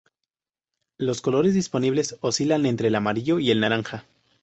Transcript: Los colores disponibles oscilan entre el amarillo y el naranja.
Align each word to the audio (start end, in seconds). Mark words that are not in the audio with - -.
Los 0.97 1.21
colores 1.21 1.53
disponibles 1.53 2.17
oscilan 2.21 2.65
entre 2.65 2.87
el 2.87 2.95
amarillo 2.95 3.37
y 3.37 3.51
el 3.51 3.59
naranja. 3.59 4.03